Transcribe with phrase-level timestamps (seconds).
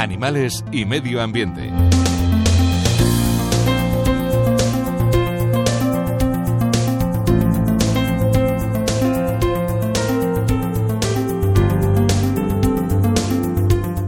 [0.00, 1.70] animales y medio ambiente.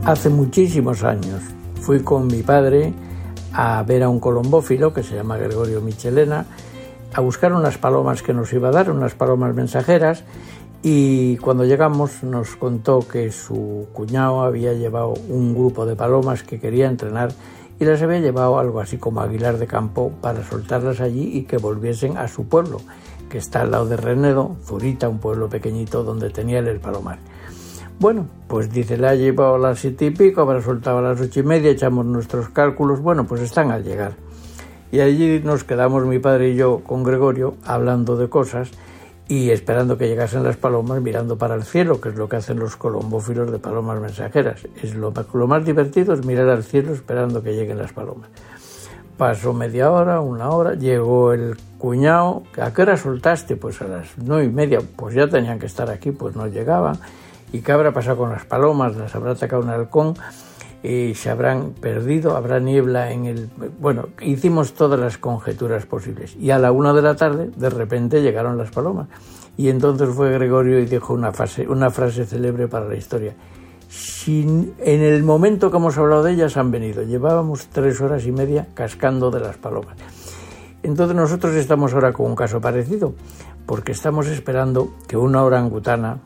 [0.04, 1.42] Hace muchísimos años
[1.80, 2.92] fui con mi padre
[3.52, 6.46] a ver a un colombófilo que se llama Gregorio Michelena,
[7.12, 10.24] a buscar unas palomas que nos iba a dar, unas palomas mensajeras,
[10.82, 16.58] y cuando llegamos nos contó que su cuñado había llevado un grupo de palomas que
[16.58, 17.32] quería entrenar
[17.78, 21.56] y las había llevado algo así como Aguilar de Campo para soltarlas allí y que
[21.56, 22.80] volviesen a su pueblo,
[23.28, 27.18] que está al lado de Renedo, Zurita, un pueblo pequeñito donde tenía el palomar.
[28.00, 31.20] Bueno, pues dice, le ha llevado a las siete y pico, habrá soltado a las
[31.20, 34.14] ocho y media, echamos nuestros cálculos, bueno, pues están al llegar.
[34.90, 38.70] Y allí nos quedamos mi padre y yo con Gregorio hablando de cosas
[39.28, 42.58] y esperando que llegasen las palomas mirando para el cielo, que es lo que hacen
[42.58, 44.66] los colombófilos de palomas mensajeras.
[44.82, 48.28] Es lo, lo más divertido es mirar al cielo esperando que lleguen las palomas.
[49.16, 52.42] Pasó media hora, una hora, llegó el cuñado.
[52.60, 53.56] ¿A qué hora soltaste?
[53.56, 54.80] Pues a las nueve y media.
[54.96, 56.98] Pues ya tenían que estar aquí, pues no llegaban.
[57.52, 58.96] ¿Y qué habrá pasado con las palomas?
[58.96, 60.14] ¿Las habrá atacado un halcón?
[60.82, 63.50] Y se habrán perdido, habrá niebla en el...
[63.80, 66.34] Bueno, hicimos todas las conjeturas posibles.
[66.36, 69.08] Y a la una de la tarde, de repente, llegaron las palomas.
[69.56, 73.34] Y entonces fue Gregorio y dijo una, frase, una frase célebre para la historia.
[73.88, 77.02] Sin, en el momento que hemos hablado de ellas han venido.
[77.02, 79.96] Llevábamos tres horas y media cascando de las palomas.
[80.82, 83.14] Entonces nosotros estamos ahora con un caso parecido,
[83.66, 86.18] porque estamos esperando que una orangutana,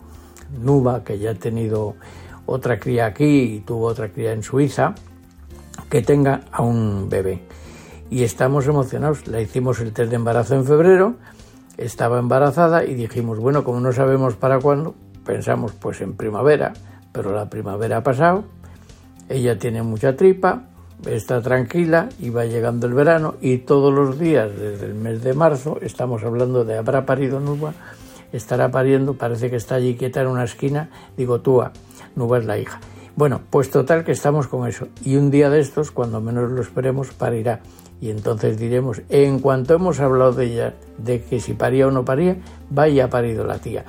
[0.62, 1.96] Nuba, que ya ha tenido
[2.46, 3.24] otra cría aquí
[3.56, 4.94] y tuvo otra cría en Suiza,
[5.90, 7.42] que tenga a un bebé.
[8.10, 9.26] Y estamos emocionados.
[9.26, 11.16] Le hicimos el test de embarazo en febrero,
[11.76, 16.72] estaba embarazada y dijimos, bueno, como no sabemos para cuándo, pensamos pues en primavera,
[17.12, 18.44] pero la primavera ha pasado,
[19.28, 20.64] ella tiene mucha tripa,
[21.04, 25.34] está tranquila y va llegando el verano y todos los días desde el mes de
[25.34, 27.74] marzo estamos hablando de habrá parido Nuba,
[28.32, 31.72] estará pariendo, parece que está allí quieta en una esquina, digo, túa,
[32.16, 32.80] Nuba la hija.
[33.14, 34.88] Bueno, pues total que estamos con eso.
[35.02, 37.60] Y un día de estos, cuando menos lo esperemos, parirá.
[38.00, 42.04] Y entonces diremos, en cuanto hemos hablado de ella, de que si paría o no
[42.04, 42.36] paría,
[42.68, 43.84] vaya parido la tía.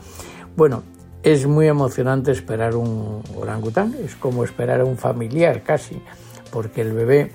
[0.55, 0.83] Bueno,
[1.23, 6.01] es muy emocionante esperar un orangután, es como esperar a un familiar casi,
[6.51, 7.31] porque el bebé,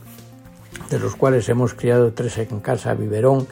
[0.88, 3.46] de los cuales hemos criado tres en casa, biberón,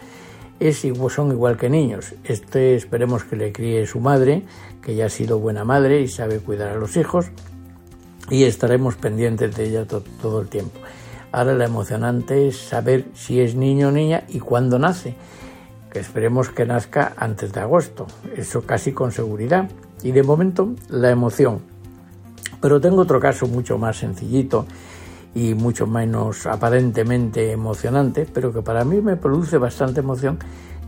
[1.09, 2.15] son igual que niños.
[2.25, 4.45] Este esperemos que le críe su madre,
[4.83, 7.27] que ya ha sido buena madre y sabe cuidar a los hijos,
[8.29, 10.79] y estaremos pendientes de ella todo el tiempo.
[11.33, 15.15] Ahora la emocionante es saber si es niño o niña y cuándo nace,
[15.91, 18.07] que esperemos que nazca antes de agosto,
[18.37, 19.69] eso casi con seguridad.
[20.03, 21.61] Y de momento la emoción.
[22.61, 24.67] Pero tengo otro caso mucho más sencillito
[25.35, 30.39] y mucho menos aparentemente emocionante, pero que para mí me produce bastante emoción,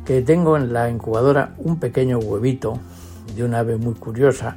[0.04, 2.78] que tengo en la incubadora un pequeño huevito
[3.36, 4.56] de un ave muy curiosa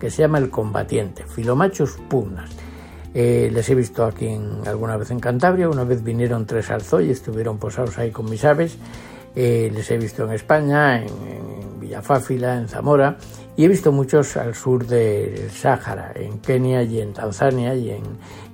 [0.00, 2.50] que se llama el combatiente, Filomachus pugnas.
[3.14, 6.68] Eh, les he visto aquí en, alguna vez en Cantabria, una vez vinieron tres
[7.02, 8.76] y estuvieron posados ahí con mis aves,
[9.34, 13.16] eh, les he visto en España, en, en Villafáfila, en Zamora,
[13.56, 18.02] y he visto muchos al sur del Sáhara, en Kenia y en Tanzania y en,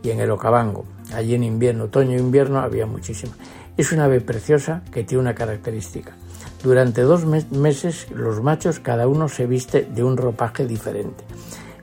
[0.03, 0.85] y en el Okavango.
[1.13, 3.33] Allí en invierno, otoño e invierno había muchísima.
[3.77, 6.13] Es una ave preciosa que tiene una característica.
[6.63, 11.25] Durante dos meses los machos cada uno se viste de un ropaje diferente.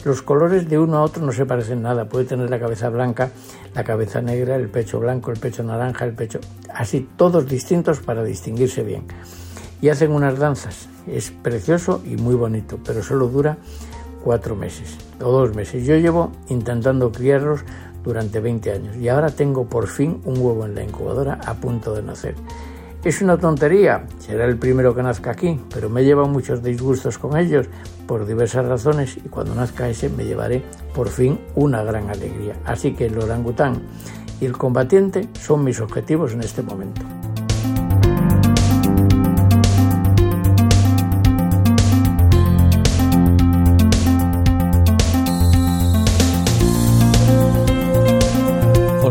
[0.06, 2.08] Los colores de uno a otro no se parecen nada.
[2.08, 3.32] Puede tener la cabeza blanca,
[3.76, 6.40] la cabeza negra, el pecho blanco, el pecho naranja, el pecho...
[6.74, 9.04] Así, todos distintos para distinguirse bien.
[9.82, 13.58] Y hacen unas danzas es precioso y muy bonito, pero solo dura
[14.24, 15.86] cuatro meses o dos meses.
[15.86, 17.62] Yo llevo intentando criarlos
[18.04, 21.94] durante 20 años y ahora tengo por fin un huevo en la incubadora a punto
[21.94, 22.36] de nacer.
[23.04, 27.38] Es una tontería, será el primero que nazca aquí, pero me lleva muchos disgustos con
[27.38, 27.68] ellos
[28.06, 30.64] por diversas razones y cuando nazca ese me llevaré
[30.94, 32.56] por fin una gran alegría.
[32.66, 33.84] Así que el orangután
[34.42, 37.19] y el combatiente son mis objetivos en este momento.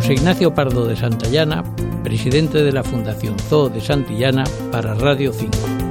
[0.06, 1.64] Ignacio Pardo de Santillana,
[2.02, 5.88] presidente de la Fundación Zoo de Santillana para Radio 5.